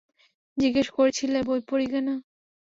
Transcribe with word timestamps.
জিজ্ঞেস 0.57 0.87
করেছিলে, 0.97 1.39
বই 1.47 1.59
পড়ি 1.69 1.85
কিনা? 1.91 2.15